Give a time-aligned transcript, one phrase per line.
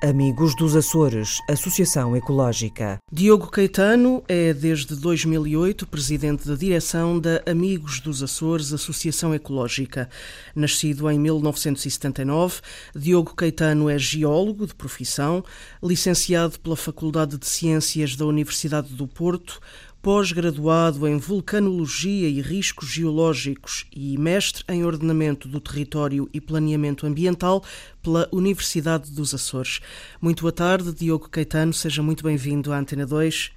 [0.00, 2.98] Amigos dos Açores, Associação Ecológica.
[3.10, 10.08] Diogo Caetano é, desde 2008, presidente da direção da Amigos dos Açores, Associação Ecológica.
[10.54, 12.60] Nascido em 1979,
[12.94, 15.44] Diogo Caetano é geólogo de profissão,
[15.82, 19.60] licenciado pela Faculdade de Ciências da Universidade do Porto,
[20.02, 27.64] pós-graduado em Vulcanologia e Riscos Geológicos e mestre em Ordenamento do Território e Planeamento Ambiental
[28.02, 29.80] pela Universidade dos Açores.
[30.20, 33.50] Muito boa tarde, Diogo Caetano, seja muito bem-vindo à Antena 2.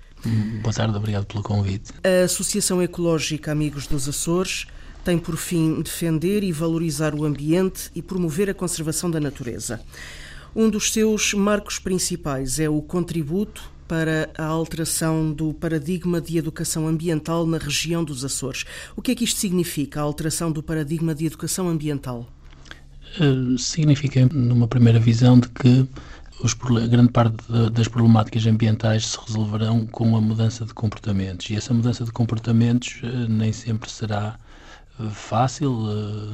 [0.62, 1.92] Boa tarde, obrigado pelo convite.
[2.04, 4.68] A Associação Ecológica Amigos dos Açores
[5.04, 9.82] tem por fim defender e valorizar o ambiente e promover a conservação da natureza.
[10.56, 16.88] Um dos seus marcos principais é o contributo para a alteração do paradigma de educação
[16.88, 18.64] ambiental na região dos Açores.
[18.96, 22.26] O que é que isto significa, a alteração do paradigma de educação ambiental?
[23.20, 25.86] Uh, significa, numa primeira visão, de que
[26.42, 27.36] os, grande parte
[27.74, 31.50] das problemáticas ambientais se resolverão com a mudança de comportamentos.
[31.50, 34.40] E essa mudança de comportamentos uh, nem sempre será
[35.02, 35.70] eh, fácil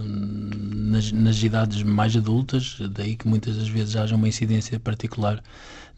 [0.06, 5.42] nas, nas, idades mais adultas, daí que muitas das vezes haja uma incidência particular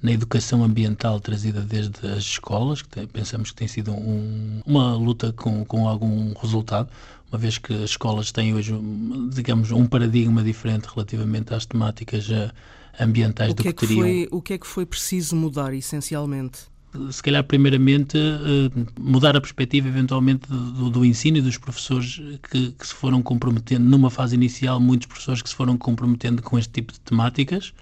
[0.02, 5.34] na educação ambiental trazida desde as escolas, que pensamos que tem sido um, uma luta
[5.34, 6.90] com, com algum resultado,
[7.32, 8.74] uma vez que as escolas têm hoje,
[9.34, 12.50] digamos, um paradigma diferente relativamente às temáticas eh,
[13.00, 14.02] ambientais o que do é que, teriam.
[14.02, 16.70] Foi, o que é que foi preciso mudar, essencialmente?
[17.12, 22.20] se calhar primeiramente eh, mudar a perspectiva eventualmente do, do ensino e dos professores
[22.50, 26.58] que, que, se foram comprometendo numa fase inicial muitos professores que se foram comprometendo com
[26.58, 27.74] este tipo de temáticas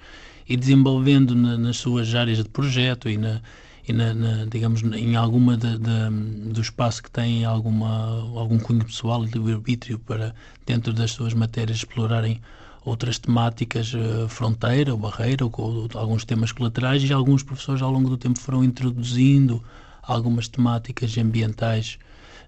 [0.47, 3.41] e desenvolvendo na, nas suas áreas de projeto e na,
[3.87, 7.89] e na, na, digamos, em alguma de, de, do espaço que tem alguma,
[8.37, 10.33] algum cunho pessoal e livre-arbítrio para,
[10.65, 12.41] dentro das suas matérias, explorarem
[12.83, 17.91] outras temáticas, uh, fronteira ou barreira, ou, ou, alguns temas colaterais, e alguns professores ao
[17.91, 19.61] longo do tempo foram introduzindo
[20.01, 21.99] algumas temáticas ambientais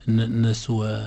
[0.09, 1.03] na, sua,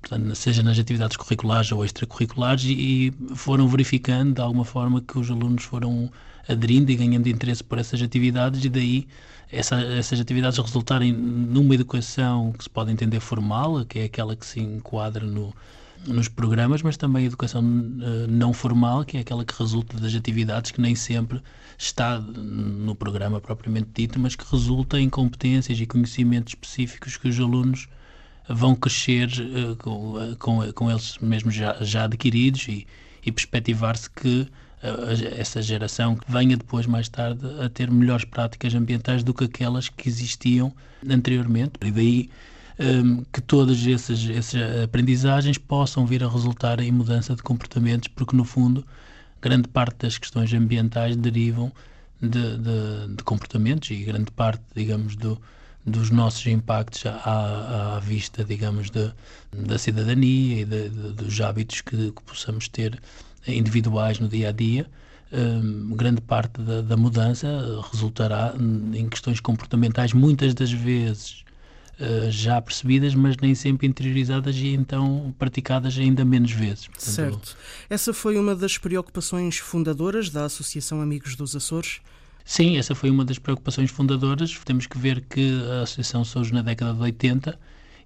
[0.00, 5.18] portanto, seja nas atividades curriculares ou extracurriculares, e, e foram verificando de alguma forma que
[5.18, 6.10] os alunos foram
[6.48, 9.06] aderindo e ganhando interesse por essas atividades, e daí
[9.50, 14.46] essa, essas atividades resultarem numa educação que se pode entender formal, que é aquela que
[14.46, 15.54] se enquadra no,
[16.06, 20.14] nos programas, mas também a educação uh, não formal, que é aquela que resulta das
[20.14, 21.42] atividades que nem sempre
[21.76, 27.38] está no programa propriamente dito, mas que resulta em competências e conhecimentos específicos que os
[27.38, 27.88] alunos
[28.48, 32.86] vão crescer uh, com, com, com, eles mesmos já, já adquiridos e,
[33.24, 34.48] e perspectivar-se que
[35.36, 40.08] essa geração venha depois, mais tarde, a ter melhores práticas ambientais do que aquelas que
[40.08, 40.72] existiam
[41.08, 41.72] anteriormente.
[41.84, 42.30] E daí
[42.78, 48.08] um, ehm, que todas essas, essas aprendizagens possam vir a resultar em mudança de comportamentos,
[48.08, 48.86] porque, no fundo,
[49.42, 51.72] grande parte das questões ambientais derivam
[52.20, 55.40] de, de, de comportamentos e grande parte, digamos, do
[55.88, 59.10] dos nossos impactos à, à vista, digamos, de,
[59.52, 63.00] da cidadania e de, de, dos hábitos que, que, possamos ter
[63.46, 64.86] individuais no dia a dia.
[65.30, 67.46] Um, grande parte da, da, mudança
[67.92, 68.54] resultará
[68.94, 71.44] em questões comportamentais, muitas das vezes
[72.00, 76.88] uh, já percebidas, mas nem sempre interiorizadas e então praticadas ainda menos vezes.
[76.88, 77.56] Portanto, certo.
[77.90, 82.00] Essa foi uma das preocupações fundadoras da Associação Amigos dos Açores?
[82.50, 84.58] Sim, essa foi uma das preocupações fundadoras.
[84.64, 87.58] Temos que ver que a associação surge na década de 80,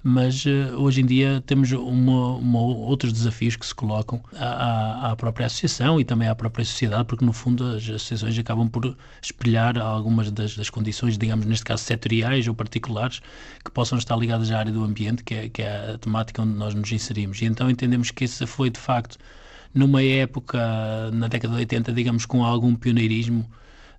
[0.03, 5.17] mas uh, hoje em dia temos uma, uma, outros desafios que se colocam à, à,
[5.17, 9.79] própria associação e também à própria sociedade, porque no fundo as associações acabam por espelhar
[9.79, 13.23] algumas das, das condições, digamos, neste caso setoriais ou particulares,
[13.65, 16.55] que possam estar ligadas à área do ambiente, que é, que é a temática onde
[16.55, 17.41] nós nos inserimos.
[17.41, 19.19] E então entendemos que esse foi de facto
[19.73, 20.59] numa época,
[21.13, 23.49] na década de 80, digamos, com algum pioneirismo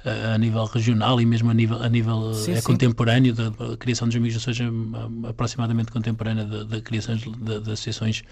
[0.06, 2.62] a nível regional e mesmo a nível, a nível sim, é, sim.
[2.62, 4.70] contemporâneo, da, criação dos amigos seja
[5.28, 8.24] aproximadamente contemporânea da, da criação de, de, associações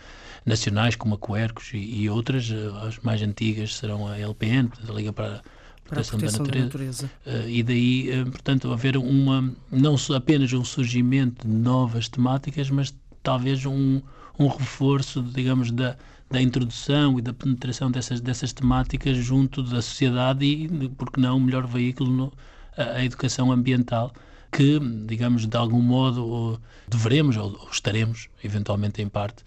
[0.45, 4.91] nacionais como a Coercos e, e, outras, eh, as mais antigas serão a LPN, a
[4.91, 5.41] Liga para a
[5.88, 7.45] Proteção, para a proteção da Natureza, da natureza.
[7.45, 12.94] Uh, e daí, uh, portanto, haver uma, não apenas um surgimento de novas temáticas, mas
[13.21, 14.01] talvez um,
[14.39, 15.95] um reforço, digamos, da,
[16.31, 21.39] da introdução e da penetração dessas, dessas temáticas junto da sociedade e, porque não, o
[21.39, 22.33] melhor veículo, no,
[22.78, 24.13] a, a, educação ambiental
[24.51, 29.44] que, digamos, de algum modo deveremos ou estaremos, eventualmente em parte,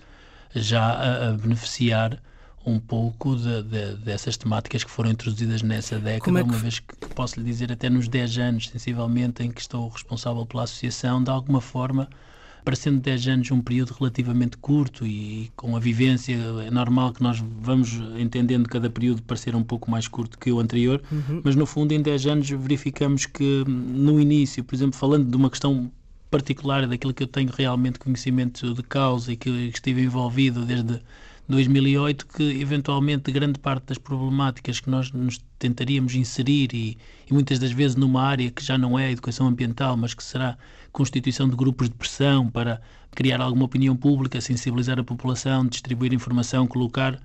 [0.54, 2.22] já a, a beneficiar
[2.66, 6.48] um pouco de, de, dessas temáticas que foram introduzidas nessa década, é que...
[6.48, 10.46] uma vez que posso lhe dizer até nos 10 anos, sensivelmente, em que estou responsável
[10.46, 12.08] pela associação, de alguma forma,
[12.64, 16.34] parecendo 10 anos um período relativamente curto e com a vivência,
[16.66, 20.58] é normal que nós vamos entendendo cada período parecer um pouco mais curto que o
[20.58, 21.43] anterior, uhum.
[21.44, 25.50] mas no fundo em 10 anos verificamos que no início, por exemplo, falando de uma
[25.50, 25.90] questão
[26.31, 31.00] particular daquilo que eu tenho realmente conhecimento de causa e que estive envolvido desde
[31.49, 36.96] 2008 que eventualmente grande parte das problemáticas que nós nos tentaríamos inserir e,
[37.28, 40.25] e, muitas das vezes numa área que já não é a educação ambiental, mas que
[40.25, 40.56] será
[40.94, 42.81] constituição de grupos de pressão para
[43.14, 47.20] criar alguma opinião pública, sensibilizar a população, distribuir informação, colocar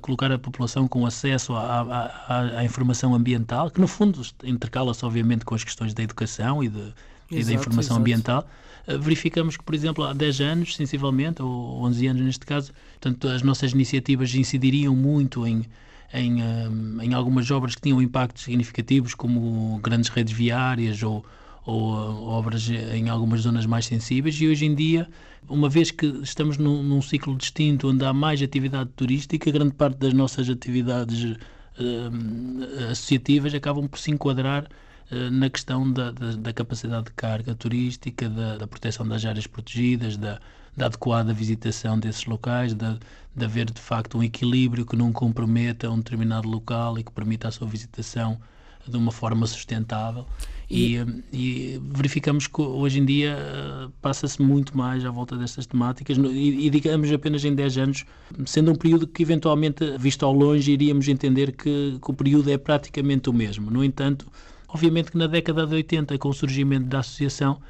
[0.00, 1.82] colocar a população com acesso à,
[2.28, 6.68] à, à informação ambiental, que no fundo intercala-se obviamente com as questões da educação e,
[6.68, 6.94] de, exato,
[7.30, 8.00] e da informação exato.
[8.00, 8.48] ambiental,
[8.86, 13.28] eh, verificamos que, por exemplo, há 10 anos, sensivelmente, ou 11 anos neste caso, portanto,
[13.28, 15.66] as nossas iniciativas incidiriam muito em,
[16.12, 16.68] em, eh,
[17.02, 21.24] em algumas obras que tinham impactos significativos, como grandes redes viárias ou,
[21.66, 25.08] ou eh, obras em algumas zonas mais sensíveis, e hoje em dia,
[25.48, 29.98] uma vez que estamos num, num ciclo distinto onde há mais atividade turística, grande parte
[29.98, 31.36] das nossas atividades
[31.78, 34.68] uh, associativas acabam por se enquadrar
[35.10, 39.46] eh, na questão da, da, da, capacidade de carga turística, da, da proteção das áreas
[39.46, 40.40] protegidas, da,
[40.76, 42.98] da, adequada visitação desses locais, de,
[43.36, 47.48] de haver de facto um equilíbrio que não comprometa um determinado local e que permita
[47.48, 48.40] a sua visitação
[48.86, 50.26] de uma forma sustentável.
[50.70, 55.66] E, e, e verificamos que hoje em dia eh, passa-se muito mais à volta destas
[55.66, 58.06] temáticas e, e, digamos apenas em 10 anos,
[58.46, 62.56] sendo um período que eventualmente, visto ao longe, iríamos entender que, que o período é
[62.56, 63.70] praticamente o mesmo.
[63.70, 64.26] No entanto,
[64.74, 67.60] Obviamente que na década de 80, com o surgimento da associação,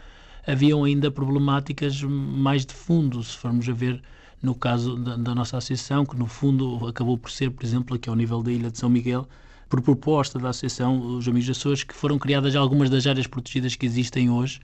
[0.47, 4.03] haviam ainda problemáticas mais de fundo, se formos a ver
[4.43, 8.09] no caso da, da, nossa associação, que no fundo acabou por ser, por exemplo, aqui
[8.09, 9.29] ao nível da Ilha de São Miguel,
[9.75, 13.85] por proposta da associação Os Amigos Açores, que foram criadas algumas das áreas protegidas que
[13.85, 14.61] existem hoje,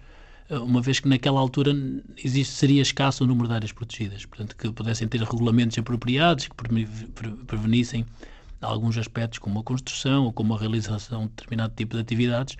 [0.48, 1.74] eh, uma vez que naquela altura
[2.16, 6.54] existe, seria escasso o número de áreas protegidas, portanto que pudessem ter regulamentos apropriados que
[7.46, 8.06] prevenissem
[8.60, 12.56] alguns aspectos, como a construção ou como a realização de determinado tipo de atividades,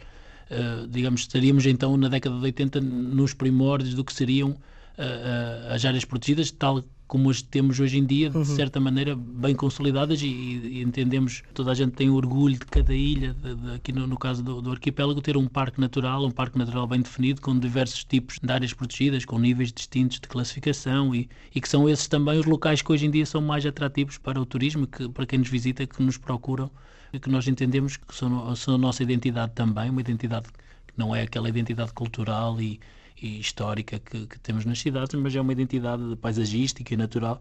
[0.50, 5.74] uh, digamos, estaríamos então na década de 80 nos primórdios do que seriam uh, uh,
[5.74, 8.44] as áreas protegidas, tal como as temos hoje em dia, de uhum.
[8.44, 13.34] certa maneira, bem consolidadas e, e, entendemos, toda a gente tem orgulho de cada ilha,
[13.34, 16.56] de, de, aqui no, no, caso do, do, arquipélago, ter um parque natural, um parque
[16.56, 21.28] natural bem definido, com diversos tipos de áreas protegidas, com níveis distintos de classificação e,
[21.52, 24.40] e que são esses também os locais que hoje em dia são mais atrativos para
[24.40, 26.70] o turismo, que, para quem nos visita, que nos procuram,
[27.12, 30.46] e que nós entendemos que são, são a nossa identidade também, uma identidade
[30.86, 32.78] que não é aquela identidade cultural e
[33.20, 37.40] e histórica que, que, temos nas cidades, mas é uma identidade paisagística e natural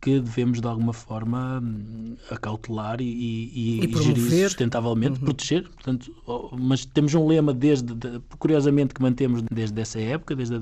[0.00, 5.24] que devemos de alguma forma hum, acautelar e, e, e, e gerir sustentavelmente, uhum.
[5.24, 5.68] proteger.
[5.68, 6.14] Portanto,
[6.58, 10.60] mas temos um lema desde, de, curiosamente, que mantemos desde essa época, desde a, a,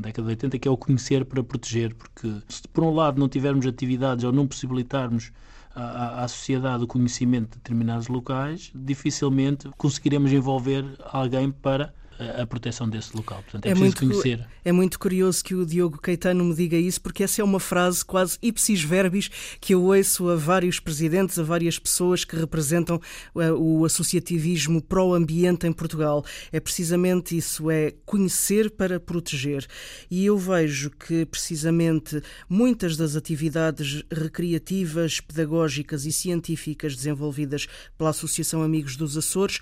[0.00, 3.28] década de 80, que é o conhecer para proteger, porque se por um lado não
[3.28, 5.30] tivermos atividades ou não possibilitarmos
[5.74, 11.94] à, à sociedade o conhecimento de determinados locais, dificilmente conseguiremos envolver alguém para
[12.42, 13.42] a proteção desse local.
[13.42, 14.46] Portanto, é, é preciso muito, conhecer.
[14.64, 18.04] É muito curioso que o Diogo Caetano me diga isso, porque essa é uma frase
[18.04, 19.30] quase ipsis verbis
[19.60, 23.00] que eu ouço a vários presidentes, a várias pessoas que representam
[23.36, 26.24] eh, o associativismo pró-ambiente em Portugal.
[26.52, 29.66] É precisamente isso, é conhecer para proteger.
[30.10, 38.62] E eu vejo que precisamente muitas das atividades recreativas, pedagógicas e científicas desenvolvidas pela Associação
[38.62, 39.60] Amigos dos Açores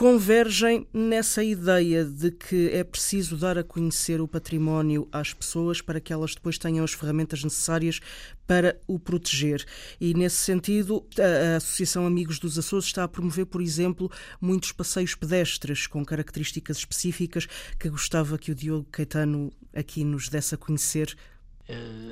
[0.00, 6.00] convergem nessa ideia de que é preciso dar a conhecer o património às pessoas para
[6.00, 8.00] que elas depois tenham as ferramentas necessárias
[8.46, 9.62] para o proteger.
[10.00, 15.14] E nesse sentido, a Associação Amigos dos Açores está a promover, por exemplo, muitos passeios
[15.14, 17.46] pedestres com características específicas
[17.78, 21.14] que gostava que o Diogo Caetano aqui nos desse a conhecer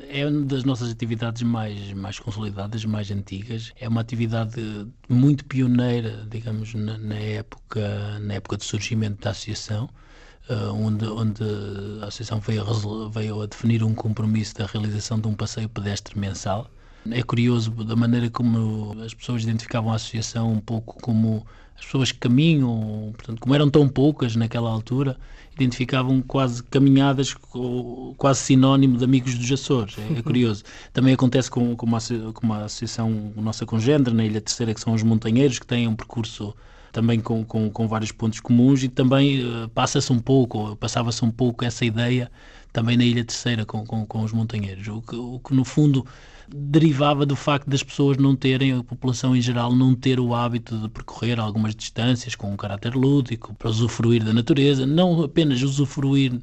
[0.09, 3.73] é uma das nossas atividades mais, mais consolidadas, mais antigas.
[3.79, 4.61] É uma atividade
[5.09, 9.89] muito pioneira, digamos, na, na época, na época de surgimento da associação,
[10.49, 11.43] uh, onde, onde
[12.03, 16.19] a associação veio a, veio a definir um compromisso da realização de um passeio pedestre
[16.19, 16.71] mensal.
[17.11, 21.47] É curioso da maneira como as pessoas identificavam a associação um pouco como
[21.79, 25.17] as pessoas que caminham, portanto, como eram tão poucas naquela altura,
[25.55, 27.35] identificavam quase caminhadas
[28.17, 29.97] quase sinónimo de amigos dos Açores.
[29.99, 30.65] É, é curioso.
[30.93, 31.99] Também acontece com, com, uma,
[32.33, 35.97] com uma associação nossa congênere na Ilha Terceira, que são os montanheiros, que têm um
[35.97, 36.55] percurso
[36.93, 41.31] também com, com, com vários pontos comuns e também uh, passa-se um pouco, passava-se um
[41.31, 42.31] pouco essa ideia
[42.79, 46.07] também na Ilha Terceira com, com, com os montanheiros, o que, o que no fundo
[46.49, 50.79] derivava do facto das pessoas não terem, a população em geral, não ter o hábito
[50.79, 56.41] de percorrer algumas distâncias com um caráter lúdico, para usufruir da natureza, não apenas usufruir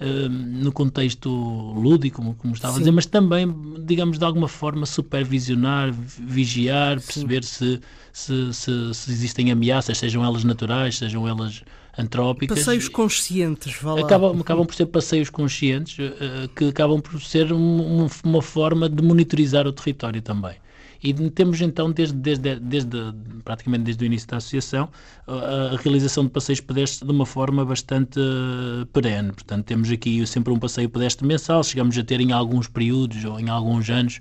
[0.00, 2.78] Uh, no contexto lúdico, como, como estava Sim.
[2.78, 3.52] a dizer, mas também,
[3.84, 7.80] digamos, de alguma forma supervisionar, vigiar, perceber se
[8.12, 11.62] se, se, se, existem ameaças, sejam elas naturais, sejam elas
[11.98, 12.60] antrópicas.
[12.60, 14.00] Passeios conscientes, vá lá.
[14.00, 19.02] Acabam, acabam por ser passeios conscientes uh, que acabam por ser um, uma forma de
[19.02, 20.56] monitorizar o território também.
[21.02, 22.98] E temos então, desde, desde, desde,
[23.44, 24.88] praticamente desde o início da associação,
[25.28, 29.32] a, realização de passeios pedestres de uma forma bastante uh, perene.
[29.32, 33.38] Portanto, temos aqui sempre um passeio pedestre mensal, chegamos a ter em alguns períodos ou
[33.38, 34.20] em alguns anos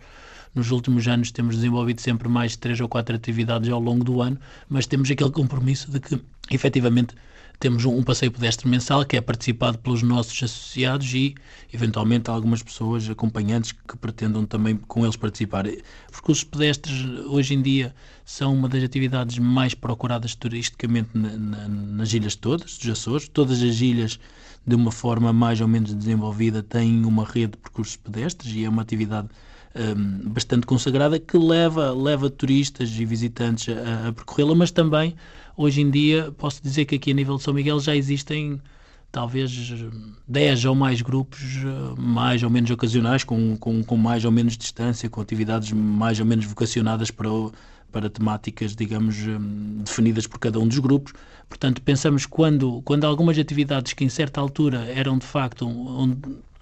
[0.56, 4.40] nos últimos anos temos desenvolvido sempre mais três ou quatro atividades ao longo do ano,
[4.68, 6.20] mas temos aquele compromisso de que,
[6.50, 7.14] efetivamente,
[7.60, 11.34] temos um, passeio pedestre mensal que é participado pelos nossos associados e,
[11.74, 15.66] eventualmente, algumas pessoas acompanhantes que pretendam também com eles participar.
[16.12, 22.14] Percursos pedestres, hoje em dia, são uma das atividades mais procuradas turisticamente na, na, nas
[22.14, 23.28] ilhas todas, dos Açores.
[23.28, 24.20] Todas as ilhas,
[24.66, 28.70] de uma forma mais ou menos desenvolvida, têm uma rede de percursos pedestres e é
[28.70, 29.30] uma atividade
[29.76, 35.16] um, bastante consagrada que leva, leva turistas e visitantes a, a percorrê-la, mas também
[35.58, 38.62] hoje em dia posso dizer que aqui a nível de São Miguel já existem
[39.12, 39.52] talvez
[40.28, 41.40] 10 ou mais grupos
[41.98, 46.26] mais ou menos ocasionais, com, com, com mais ou menos distância, com atividades mais ou
[46.26, 47.30] menos vocacionadas para,
[47.92, 49.16] para temáticas, digamos,
[49.84, 51.14] definidas por cada um dos grupos.
[51.50, 55.68] Portanto, pensamos quando, quando algumas atividades que em certa altura eram de facto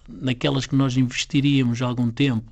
[0.07, 2.51] naquelas que nós investiríamos algum tempo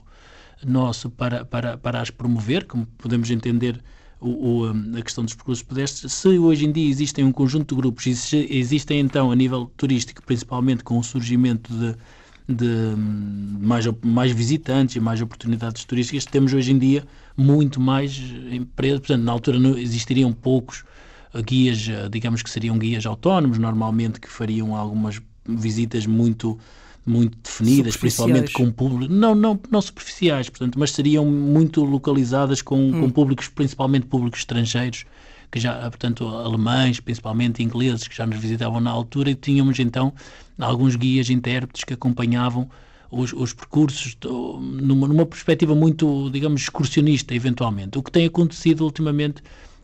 [0.66, 3.80] nosso para, para, para as promover, como podemos entender
[4.24, 6.14] o, o, a questão dos percursos pedestres.
[6.14, 9.70] Se hoje em dia existem um conjunto de grupos, e se existem então a nível
[9.78, 11.96] turístico, principalmente com o surgimento de,
[12.48, 12.96] de
[13.60, 18.18] mais, mais visitantes e mais oportunidades turísticas, temos hoje em dia muito mais
[18.52, 19.00] empresas.
[19.00, 20.84] Portanto, na altura não, existiriam poucos
[21.46, 26.58] guias, digamos que seriam guias autónomos, normalmente que fariam algumas visitas muito
[27.06, 32.78] muito definidas, principalmente com público, não, não, não superficiais, portanto, mas seriam muito localizadas com,
[32.78, 33.02] hum.
[33.02, 35.06] com públicos, principalmente públicos estrangeiros,
[35.52, 40.14] que já, portanto, alemães, principalmente ingleses, que já nos visitavam na altura, e tínhamos então
[40.58, 42.70] alguns guias intérpretes que acompanhavam
[43.12, 47.98] os, os percursos numa, numa perspectiva muito, digamos, excursionista, eventualmente.
[47.98, 49.44] O que tem acontecido ultimamente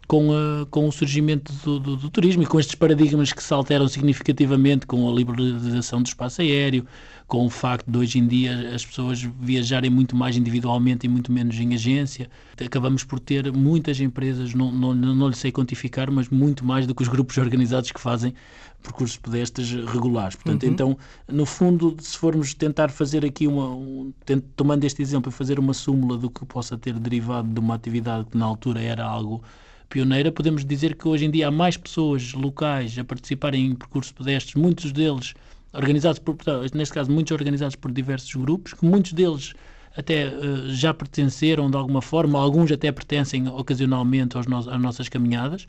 [0.09, 3.53] com, a, com o surgimento do, do, do, turismo e com estes paradigmas que se
[3.53, 6.83] alteram significativamente com a liberalização do espaço aéreo,
[7.27, 11.31] com o facto de hoje em dia as pessoas viajarem muito mais individualmente e muito
[11.31, 12.27] menos em agência.
[12.59, 16.95] Acabamos por ter muitas empresas, não, não, não lhe sei quantificar, mas muito mais do
[16.95, 18.33] que os grupos organizados que fazem
[18.81, 20.35] percursos pedestres regulares.
[20.37, 20.69] Portanto, uhum.
[20.71, 20.97] então,
[21.27, 24.11] no fundo, se formos tentar fazer aqui uma, um,
[24.55, 28.37] tomando este exemplo fazer uma súmula do que possa ter derivado de uma atividade que
[28.39, 29.43] na altura era algo
[29.89, 34.11] pioneira, podemos dizer que hoje em dia há mais pessoas locais a participarem em percursos
[34.11, 35.33] pedestres, muitos deles
[35.73, 36.37] organizados por,
[36.73, 39.53] neste caso, muitos organizados por diversos grupos, que muitos deles
[39.97, 45.09] até uh, já pertenceram de alguma forma, alguns até pertencem ocasionalmente aos no às nossas
[45.09, 45.67] caminhadas.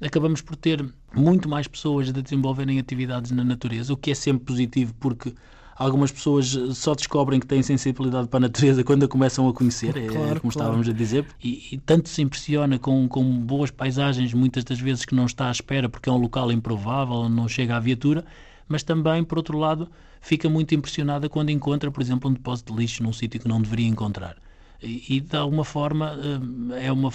[0.00, 4.44] Acabamos por ter muito mais pessoas a desenvolverem atividades na natureza, o que é sempre
[4.44, 5.32] positivo porque
[5.76, 9.96] algumas pessoas só descobrem que têm sensibilidade para a natureza quando a começam a conhecer,
[9.96, 10.48] é claro, como claro.
[10.48, 15.04] estávamos a dizer, e, e, tanto se impressiona com, com boas paisagens, muitas das vezes
[15.04, 18.24] que não está à espera porque é um local improvável, não chega à viatura,
[18.66, 19.88] mas também, por outro lado,
[20.20, 23.60] fica muito impressionada quando encontra, por exemplo, um depósito de lixo num sítio que não
[23.60, 24.36] deveria encontrar.
[24.82, 26.18] E, de alguma forma,
[26.74, 27.10] eh, é uma,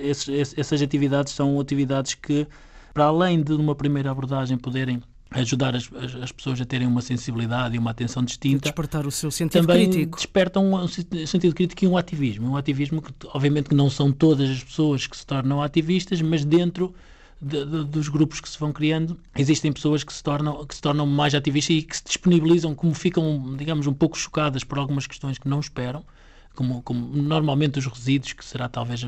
[0.00, 2.46] esses, essas atividades são atividades que,
[2.94, 5.02] para além de uma primeira abordagem poderem
[5.34, 8.62] ajudar as, as, as, pessoas a terem uma sensibilidade e uma atenção distinta.
[8.62, 10.16] Despertar o seu sentido também crítico.
[10.16, 12.50] despertam um sentido crítico e um ativismo.
[12.50, 16.44] Um ativismo que, obviamente, que não são todas as pessoas que se tornam ativistas, mas
[16.44, 16.94] dentro
[17.40, 20.80] de, de, dos grupos que se vão criando, existem pessoas que se, tornam, que se
[20.80, 25.06] tornam mais ativistas e que se disponibilizam, como ficam, digamos, um pouco chocadas por algumas
[25.06, 26.04] questões que não esperam,
[26.54, 29.04] como, como normalmente os resíduos, que será talvez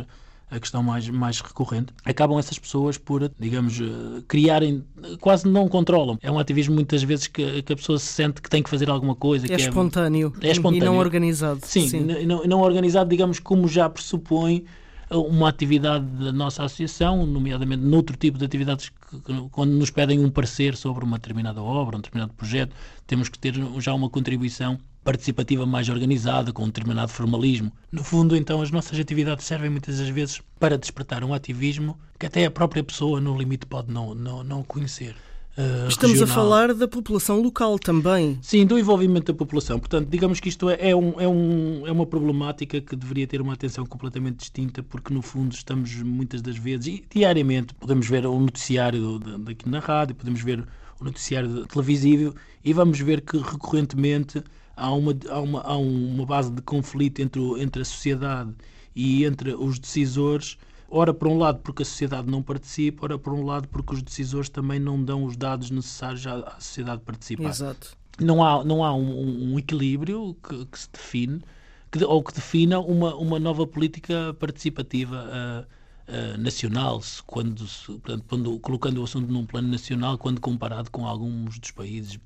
[0.55, 4.85] a questão mais, mais recorrente, acabam essas pessoas por, digamos, eh, criarem,
[5.21, 6.17] quase não controlam.
[6.23, 8.89] É um ativismo muitas vezes que, que a pessoa se sente que tem que fazer
[8.89, 9.53] alguma coisa.
[9.53, 11.61] É, espontâneo, é, é espontâneo e não organizado.
[11.65, 12.01] Sim, Sim.
[12.25, 14.65] Não, não organizado, digamos, como já pressupõe
[15.11, 20.25] uma atividade da nossa associação, nomeadamente noutro tipo de atividades, que, que, quando nos pedem
[20.25, 22.75] um parecer sobre uma determinada obra, um determinado projeto,
[23.07, 27.71] temos que ter já uma contribuição participativa mais organizada, com um determinado formalismo.
[27.93, 32.27] No fundo, então, as nossas atividades servem muitas das vezes para despertar um ativismo que
[32.27, 35.15] até a própria pessoa, no limite, pode não, não, não conhecer.
[35.57, 36.33] Uh, Estamos regional.
[36.33, 38.39] a falar da população local também.
[38.43, 39.79] Sim, do envolvimento da população.
[39.79, 43.41] Portanto, digamos que isto é, é, um, é, um, é uma problemática que deveria ter
[43.41, 48.27] uma atenção completamente distinta, porque no fundo estamos muitas das vezes, e diariamente, podemos ver
[48.27, 50.65] o noticiário daqui na rádio, podemos ver
[51.01, 52.35] o noticiário televisivo
[52.65, 54.43] e vamos ver que recorrentemente
[54.77, 58.53] há uma, há uma, há uma base de conflito entre, entre a sociedade
[58.95, 60.59] e entre os decisores
[60.91, 64.03] ora por um lado porque a sociedade não participa, ora por um lado porque os
[64.03, 67.49] decisores também não dão os dados necessários à, à sociedade participar.
[67.49, 67.97] Exato.
[68.21, 71.43] Não há, não há um, um equilíbrio que, que, se define
[71.91, 75.67] que, ou que defina uma, uma nova política participativa uh,
[76.09, 81.59] uh, nacional, quando, portanto, quando, colocando o assunto num plano nacional, quando comparado com alguns
[81.59, 82.19] dos países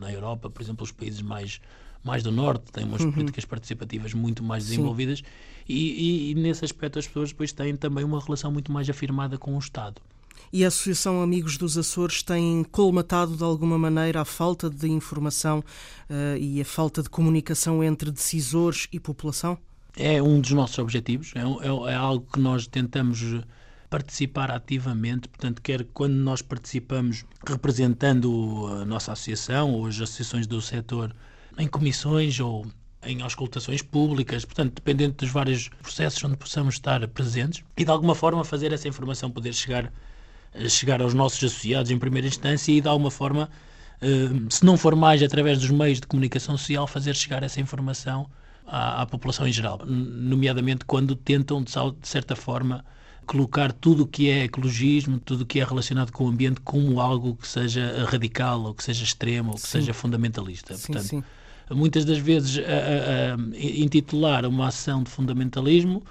[0.00, 1.60] na Europa, por exemplo, os países mais
[2.02, 3.12] mais do Norte, têm umas uhum.
[3.12, 5.22] políticas participativas muito mais desenvolvidas
[5.68, 9.36] e, e, e, nesse aspecto as pessoas depois têm também uma relação muito mais afirmada
[9.36, 10.00] com o Estado.
[10.52, 15.58] E a Associação Amigos dos Açores tem colmatado de alguma maneira a falta de informação
[15.58, 19.58] uh, e a falta de comunicação entre decisores e população?
[19.96, 23.22] É um dos nossos objetivos, é, é, é algo que nós tentamos
[23.90, 30.60] participar ativamente, portanto, quer quando nós participamos representando a nossa associação ou as associações do
[30.62, 31.14] setor
[31.58, 32.64] em comissões ou
[33.02, 38.14] em auscultações públicas, portanto, dependendo dos vários processos onde possamos estar presentes e de alguma
[38.14, 39.92] forma fazer essa informação poder chegar,
[40.68, 43.50] chegar aos nossos associados em primeira instância e de alguma forma,
[44.00, 44.06] eh,
[44.50, 48.28] se não for mais através dos meios de comunicação social, fazer chegar essa informação
[48.70, 51.72] à, à população em geral, nomeadamente quando tentam, de
[52.02, 52.84] certa forma,
[53.26, 57.00] colocar tudo o que é ecologismo, tudo o que é relacionado com o ambiente como
[57.00, 59.78] algo que seja radical, ou que seja extremo, ou que sim.
[59.78, 60.74] seja fundamentalista.
[60.74, 61.24] Sim, Portanto, sim
[61.74, 66.02] muitas das vezes a, a, a intitular uma ação de fundamentalismo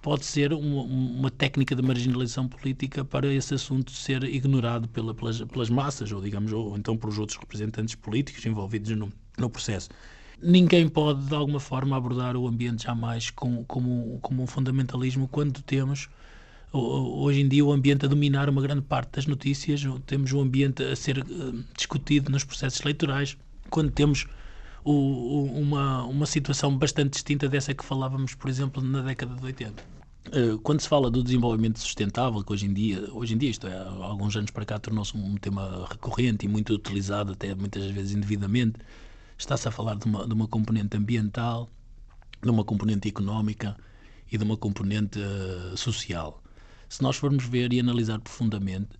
[0.00, 5.42] pode ser uma, uma, técnica de marginalização política para esse assunto ser ignorado pela, pelas,
[5.42, 9.88] pelas, massas ou digamos ou então pelos outros representantes políticos envolvidos no, no processo.
[10.40, 15.62] Ninguém pode de alguma forma abordar o ambiente jamais com, como, como um fundamentalismo quando
[15.62, 16.08] temos
[16.72, 20.82] hoje em dia o ambiente a dominar uma grande parte das notícias, temos o ambiente
[20.82, 23.36] a ser uh, discutido nos processos eleitorais,
[23.70, 24.26] quando temos
[24.84, 29.44] o, o, uma, uma situação bastante distinta dessa que falávamos, por exemplo, na década de
[29.44, 29.82] 80.
[30.32, 33.66] Eh, quando se fala do desenvolvimento sustentável, que hoje em dia, hoje em dia isto
[33.66, 37.84] é, há alguns anos para cá tornou-se um tema recorrente e muito utilizado, até muitas
[37.90, 38.78] vezes indevidamente,
[39.38, 41.70] está-se a falar de uma, de uma componente ambiental,
[42.42, 43.76] de uma componente económica
[44.30, 46.42] e de uma componente uh, social.
[46.88, 48.98] Se nós formos ver e analisar profundamente,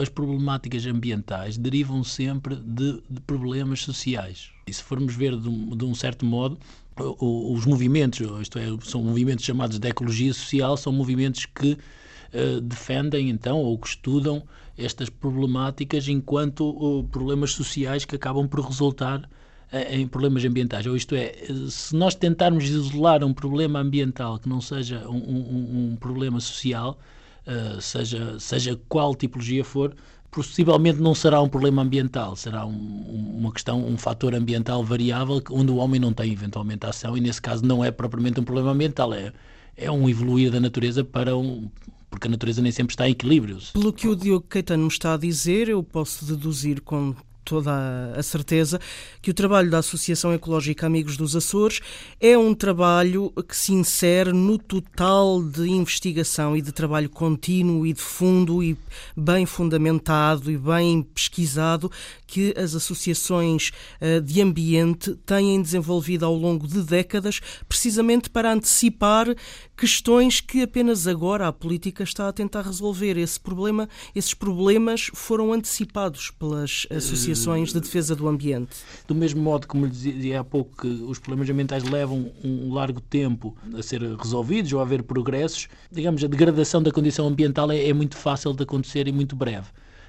[0.00, 4.50] as problemáticas ambientais derivam sempre de, de, problemas sociais.
[4.68, 6.56] E se formos ver de um, de um certo modo,
[6.96, 13.28] os movimentos, isto é, são movimentos chamados de ecologia social, são movimentos que uh, defendem
[13.28, 14.46] então ou que estudam
[14.78, 19.28] estas problemáticas enquanto uh, problemas sociais que acabam por resultar
[19.72, 20.86] em problemas ambientais.
[20.86, 21.34] Ou isto é,
[21.68, 26.98] se nós tentarmos isolar um problema ambiental que não seja um, um, um problema social,
[27.46, 29.94] uh, seja, seja qual tipologia for,
[30.30, 35.72] possivelmente não será um problema ambiental, será um, uma questão, um fator ambiental variável onde
[35.72, 39.14] o homem não tem eventualmente ação e nesse caso não é propriamente um problema ambiental,
[39.14, 39.32] é,
[39.76, 41.68] é um evoluir da natureza para um,
[42.10, 43.58] porque a natureza nem sempre está em equilíbrio.
[43.72, 47.14] Pelo que o Diogo Caetano me está a dizer, eu posso deduzir com
[47.46, 48.80] toda a certeza
[49.22, 51.80] que o trabalho da Associação Ecológica Amigos dos Açores
[52.20, 57.92] é um trabalho que se insere no total de investigação e de trabalho contínuo e
[57.92, 58.76] de fundo e
[59.16, 61.90] bem fundamentado e bem pesquisado
[62.26, 69.28] que as associações eh, de ambiente têm desenvolvido ao longo de décadas, precisamente para antecipar
[69.76, 73.16] questões que apenas agora a política está a tentar resolver.
[73.16, 77.35] Esse problema, esses problemas foram antecipados pelas associações
[77.72, 78.76] de defesa do ambiente.
[79.06, 83.00] Do mesmo modo como lhe dizia há pouco que os problemas ambientais levam um largo
[83.00, 87.88] tempo a ser resolvidos ou a haver progressos, digamos, a degradação da condição ambiental é,
[87.88, 89.68] é muito fácil de acontecer e muito breve.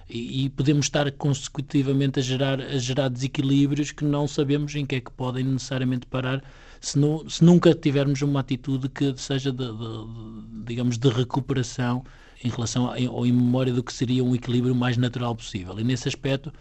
[0.10, 5.02] E, podemos estar consecutivamente a gerar, a gerar desequilíbrios que não sabemos em que é
[5.02, 6.42] que podem necessariamente parar
[6.80, 12.06] se, se nunca tivermos uma atitude que seja, de, de, de, digamos, de recuperação
[12.42, 15.78] em relação a, ou em memória do que seria um equilíbrio mais natural possível.
[15.80, 16.54] E nesse aspecto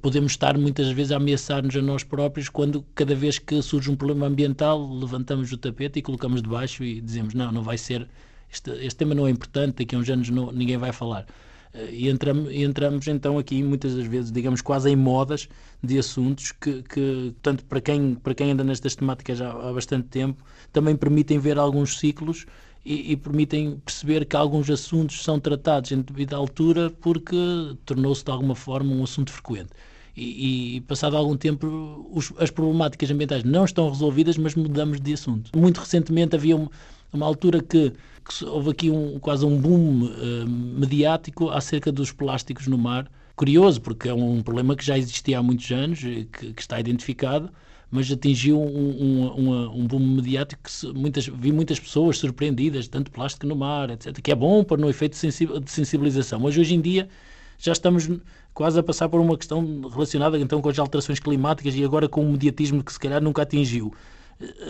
[0.00, 3.96] podemos estar muitas vezes a ameaçar-nos a nós próprios quando cada vez que surge um
[3.96, 8.08] problema ambiental levantamos o tapete e colocamos debaixo e dizemos não, não vai ser,
[8.50, 11.26] este, este tema não é importante, daqui a uns anos não, ninguém vai falar.
[11.74, 15.46] Uh, e, entramos, entramos então aqui muitas das vezes, digamos, quase em modas
[15.82, 20.08] de assuntos que, que tanto para quem, para quem anda nestas temáticas já há bastante
[20.08, 22.46] tempo, também permitem ver alguns ciclos
[22.86, 27.36] e, e, permitem perceber que alguns assuntos são tratados em devida altura porque
[27.84, 29.70] tornou-se de alguma forma um assunto frequente.
[30.16, 35.14] E, e passado algum tempo os, as problemáticas ambientais não estão resolvidas, mas mudamos de
[35.14, 35.50] assunto.
[35.58, 36.70] Muito recentemente havia uma,
[37.12, 42.68] uma altura que, que, houve aqui um, quase um boom uh, mediático acerca dos plásticos
[42.68, 43.10] no mar.
[43.34, 47.50] Curioso, porque é um problema que já existia há muitos anos, que, que está identificado,
[47.90, 53.46] mas atingiu um, um, um boom mediático que muitas, vi muitas pessoas surpreendidas, tanto plástico
[53.46, 56.40] no mar, etc., que é bom para no efeito de sensibilização.
[56.40, 57.08] Mas hoje em dia
[57.58, 58.08] já estamos
[58.52, 62.24] quase a passar por uma questão relacionada então com as alterações climáticas e agora com
[62.24, 63.92] um mediatismo que se calhar nunca atingiu.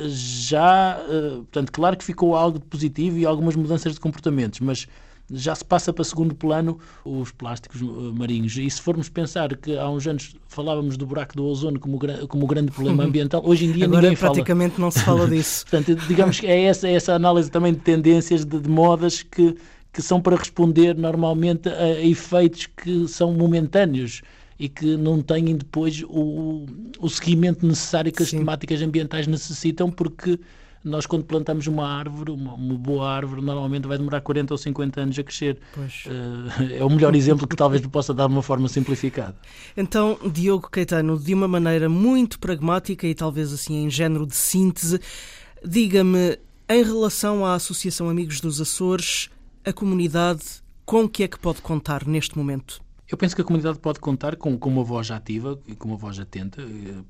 [0.09, 4.87] Já, eh, portanto, claro que ficou algo positivo e algumas mudanças de comportamentos, mas
[5.31, 7.85] já se passa para segundo plano os plásticos eh,
[8.15, 8.57] marinhos.
[8.57, 12.47] E se formos pensar que há uns anos falávamos do buraco do ozono como, como
[12.47, 14.85] grande problema ambiental, hoje em dia Agora, ninguém praticamente fala.
[14.85, 15.65] não se fala disso.
[15.69, 19.57] Portanto, digamos que é essa, é essa análise também de tendências, de, de modas que,
[19.93, 24.23] que são para responder normalmente a efeitos que são momentâneos
[24.59, 26.67] e que não têm depois o,
[26.99, 28.39] o seguimento necessário que as Sim.
[28.39, 30.39] temáticas ambientais necessitam, porque
[30.87, 35.01] nós quando plantamos uma árvore, uma, uma, boa árvore, normalmente vai demorar 40 ou 50
[35.01, 35.59] anos a crescer.
[35.77, 39.35] Uh, é o melhor exemplo que talvez possa dar de uma forma simplificada.
[39.77, 45.01] Então, Diogo Caetano, de uma maneira muito pragmática e talvez assim em género de síntese,
[45.65, 49.29] diga-me, em relação à Associação Amigos dos Açores,
[49.65, 50.45] a comunidade
[50.85, 52.81] com que é que pode contar neste momento?
[53.09, 55.97] Eu penso que a comunidade pode contar com, com uma voz ativa e com uma
[55.97, 56.61] voz atenta.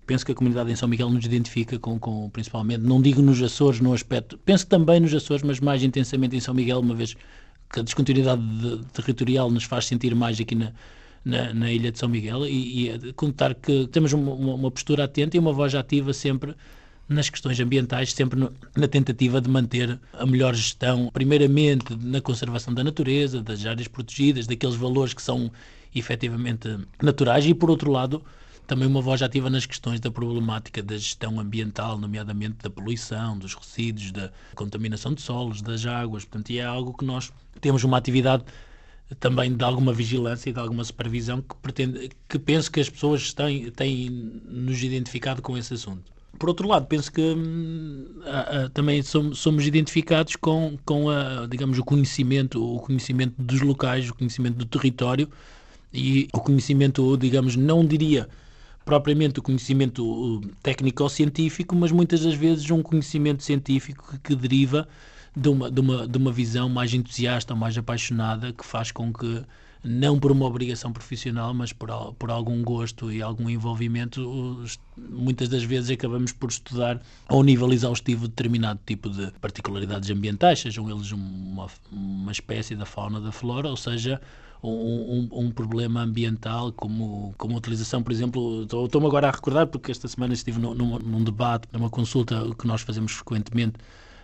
[0.06, 3.42] Penso que a comunidade em São Miguel nos identifica com, com, principalmente, não digo nos
[3.42, 7.16] Açores no aspecto, penso também nos Açores, mas mais intensamente em São Miguel, uma vez
[7.72, 10.70] que a descontinuidade de, territorial nos faz sentir mais aqui na,
[11.24, 15.36] na, na, ilha de São Miguel e, e contar que temos uma, uma, postura atenta
[15.36, 16.54] e uma voz ativa sempre
[17.08, 22.74] nas questões ambientais, sempre no, na tentativa de manter a melhor gestão, primeiramente na conservação
[22.74, 25.50] da natureza, das áreas protegidas, daqueles valores que são
[25.94, 28.22] efetivamente naturais e, por outro lado,
[28.66, 33.54] também uma voz ativa nas questões da problemática da gestão ambiental, nomeadamente da poluição, dos
[33.54, 36.24] resíduos, da contaminação de solos, das águas.
[36.24, 38.44] Portanto, é algo que nós temos uma atividade
[39.20, 43.32] também de alguma vigilância e de alguma supervisão que pretende, que penso que as pessoas
[43.32, 44.10] têm, têm
[44.48, 46.16] nos identificado com esse assunto.
[46.38, 48.20] Por outro lado, penso que hum,
[48.74, 54.14] também somos, somos, identificados com, com a, digamos, o conhecimento, o conhecimento dos locais, o
[54.14, 55.30] conhecimento do território
[55.96, 58.28] e o conhecimento, digamos, não diria
[58.84, 64.86] propriamente o conhecimento uh, técnico-científico, mas muitas das vezes um conhecimento científico que, deriva
[65.34, 69.42] de uma, de, uma, de uma visão mais entusiasta, mais apaixonada, que faz com que
[69.82, 74.64] não por uma obrigação profissional, mas por, por algum gosto e algum envolvimento,
[74.96, 80.90] muitas das vezes acabamos por estudar ao nível exaustivo determinado tipo de particularidades ambientais, sejam
[80.90, 84.20] eles uma, uma espécie da fauna da flora, ou seja,
[84.62, 89.66] um, um, um, problema ambiental como, como a utilização, por exemplo, estou-me agora a recordar,
[89.66, 93.78] porque esta semana estive num, num, num debate, numa consulta que nós fazemos frequentemente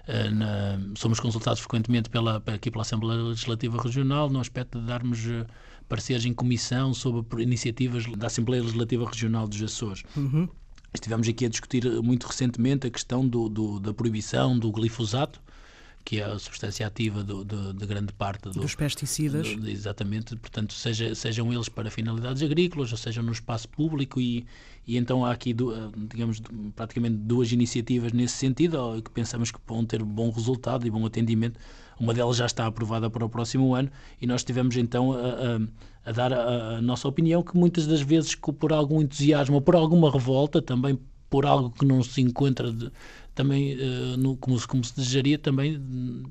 [0.06, 5.24] eh, na, somos consultados frequentemente pela, aqui pela Assembleia Legislativa Regional no aspecto de darmos
[5.26, 5.46] eh,
[5.88, 10.02] pareceres em comissão sobre iniciativas da Assembleia Legislativa Regional dos Açores.
[10.16, 10.48] Uhum.
[10.92, 15.40] Estivemos aqui a discutir muito recentemente a questão do, do, da proibição do glifosato,
[16.04, 19.46] que é a substância ativa do, do, de grande parte do, dos pesticidas.
[19.66, 24.44] exatamente, portanto, seja, sejam eles para finalidades agrícolas, ou sejam no espaço público, e,
[24.86, 25.54] e então há aqui,
[26.08, 26.42] digamos,
[26.74, 31.58] praticamente duas iniciativas nesse sentido, que pensamos que vão ter bom resultado e bom atendimento.
[32.00, 36.10] Uma delas já está aprovada para o próximo ano, e nós tivemos então a, a,
[36.10, 39.76] a dar a, a nossa opinião, que muitas das vezes, por algum entusiasmo ou por
[39.76, 40.98] alguma revolta, também
[41.30, 42.92] por algo que não se encontra de,
[43.34, 45.78] também, uh, no, como, como, se desejaria, também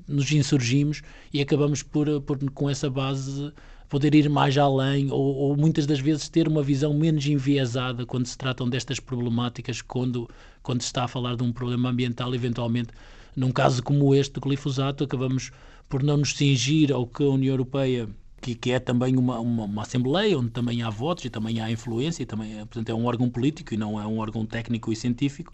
[0.06, 3.52] nos insurgimos e acabamos por, eh, por com essa base
[3.88, 8.26] poder ir mais além ou, ou, muitas das vezes ter uma visão menos enviesada quando
[8.26, 10.28] se tratam destas problemáticas, quando,
[10.62, 12.90] quando se está a falar de um problema ambiental, eventualmente,
[13.36, 15.50] num caso como este do glifosato, acabamos
[15.88, 18.08] por não nos cingir ao que a União Europeia
[18.40, 21.70] que, que, é também uma, uma, uma, Assembleia onde também há votos e também há
[21.70, 24.96] influência, e também, portanto, é um órgão político e não é um órgão técnico e
[24.96, 25.52] científico,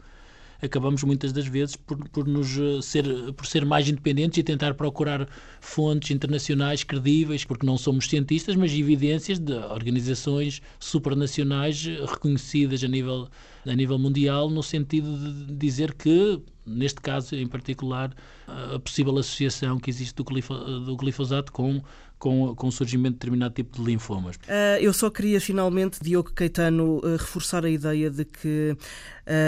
[0.60, 4.74] acabamos muitas das vezes por, por, nos eh, ser, por ser mais independentes e tentar
[4.74, 5.28] procurar
[5.60, 13.28] fontes internacionais credíveis, porque não somos cientistas, mas evidências de organizações supranacionais reconhecidas a nível,
[13.66, 18.14] a nível mundial, no sentido de dizer que, neste caso em particular,
[18.46, 21.82] a possível associação que existe do, glifo, do glifosato com
[22.18, 24.36] com, com o surgimento de determinado tipo de linfomas.
[24.36, 28.76] Uh, eu só queria finalmente, Diogo Caetano, uh, reforçar a ideia de que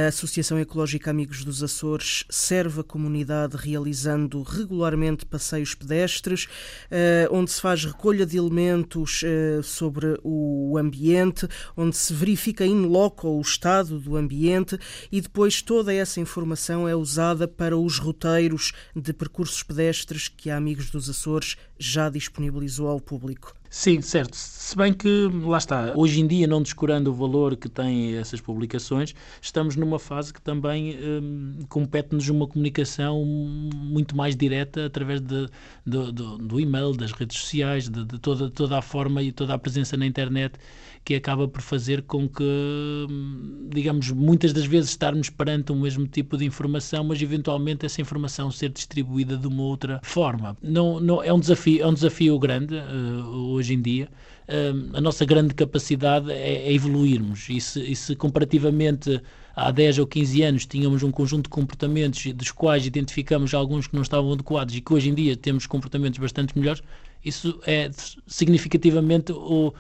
[0.04, 7.50] a Associação Ecológica Amigos dos Açores serve a comunidade realizando regularmente passeios pedestres, uh, onde
[7.50, 9.22] se faz recolha de elementos
[9.64, 14.78] sobre o ambiente, onde se verifica in loco o estado do ambiente
[15.11, 20.59] e depois toda essa informação é usada para os roteiros de percursos pedestres que a
[20.59, 22.11] Amigos dos Açores já
[22.60, 23.59] disponibilizou ao público.
[23.72, 24.35] Sim, certo.
[24.35, 28.40] Se bem que, lá está, hoje em dia, não descurando o valor que têm essas
[28.40, 35.46] publicações, estamos numa fase que também hum, compete-nos uma comunicação muito mais direta através de,
[35.87, 39.59] de, do e-mail, das redes sociais, de, de, toda, toda a forma e toda a
[39.59, 40.59] presença na internet
[41.04, 46.06] que acaba por fazer com que, hum, digamos, muitas das vezes estarmos perante o mesmo
[46.06, 50.56] tipo de informação, mas eventualmente essa informação ser distribuída de uma outra forma.
[50.62, 54.08] Não, não, é, um desafio, é um desafio grande uh, hoje em dia.
[54.48, 59.22] Uh, a nossa grande capacidade é, é evoluirmos e se, e se comparativamente
[59.54, 63.94] há 10 ou 15 anos tínhamos um conjunto de comportamentos dos quais identificamos alguns que
[63.94, 66.82] não estavam adequados e que hoje em dia temos comportamentos bastante melhores,
[67.24, 67.90] isso é
[68.26, 69.72] significativamente o,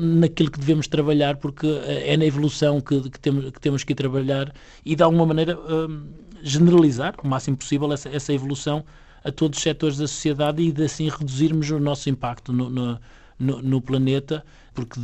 [0.00, 4.52] naquilo que devemos trabalhar, porque é na evolução que, que, temos, que temos que trabalhar
[4.84, 6.08] e, de alguma maneira, um,
[6.42, 8.84] generalizar o máximo possível essa, essa, evolução
[9.28, 13.00] a todos os setores da sociedade e, de assim, reduzirmos o nosso impacto no, no,
[13.38, 14.44] no, no planeta
[14.78, 15.00] porque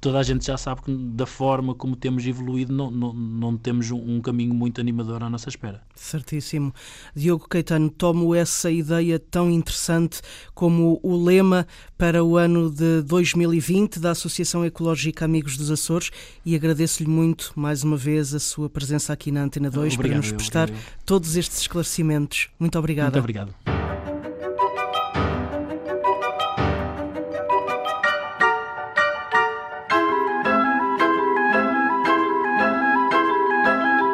[0.00, 3.90] toda a gente já sabe que da forma como temos evoluído não, não, não temos
[3.90, 5.82] um, um, caminho muito animador à nossa espera.
[5.94, 6.72] Certíssimo.
[7.14, 10.22] Diogo Caetano, tomo essa ideia tão interessante
[10.54, 11.66] como o lema
[11.98, 16.10] para o ano de 2020 da Associação Ecológica Amigos dos Açores
[16.42, 20.26] e agradeço-lhe muito mais uma vez a sua presença aqui na Antena 2 obrigado, para
[20.26, 20.70] nos prestar
[21.04, 22.48] todos estes esclarecimentos.
[22.58, 23.12] Muito obrigado.
[23.12, 23.77] Muito obrigado.